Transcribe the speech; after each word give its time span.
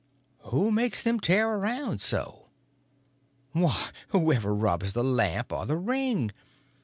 "Who 0.45 0.71
makes 0.71 1.03
them 1.03 1.19
tear 1.19 1.47
around 1.53 2.01
so?" 2.01 2.47
"Why, 3.51 3.89
whoever 4.07 4.51
rubs 4.51 4.93
the 4.93 5.03
lamp 5.03 5.53
or 5.53 5.67
the 5.67 5.77
ring. 5.77 6.31